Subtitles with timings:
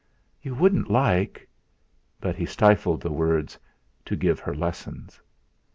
[0.41, 1.47] "You wouldn't like"
[2.21, 3.59] but he stifled the words
[4.05, 5.21] "to give her lessons."